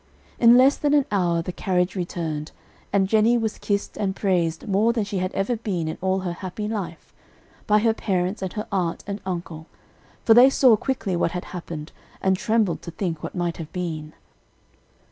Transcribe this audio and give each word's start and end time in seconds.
"]In 0.39 0.57
less 0.57 0.77
than 0.77 0.95
an 0.95 1.05
hour 1.11 1.43
the 1.43 1.51
carriage 1.51 1.95
returned, 1.95 2.51
and 2.91 3.07
Jennie 3.07 3.37
was 3.37 3.59
kissed 3.59 3.97
and 3.97 4.15
praised 4.15 4.67
more 4.67 4.91
than 4.93 5.03
she 5.03 5.19
had 5.19 5.31
ever 5.33 5.55
been 5.57 5.87
in 5.87 5.99
all 6.01 6.21
her 6.21 6.33
happy 6.33 6.67
life, 6.67 7.13
by 7.67 7.77
her 7.77 7.93
parents 7.93 8.41
and 8.41 8.53
her 8.53 8.65
aunt 8.71 9.03
and 9.05 9.21
uncle; 9.27 9.67
for 10.25 10.33
they 10.33 10.49
saw 10.49 10.75
quickly 10.75 11.15
what 11.15 11.33
had 11.33 11.45
happened, 11.53 11.91
and 12.19 12.35
trembled 12.35 12.81
to 12.81 12.89
think 12.89 13.21
what 13.21 13.35
might 13.35 13.57
have 13.57 13.71
been. 13.71 14.13